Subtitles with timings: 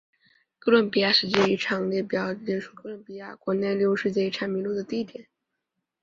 [0.57, 5.27] 哥伦比亚世界遗产列表列出哥伦比亚国内列入世界遗产名录的地点。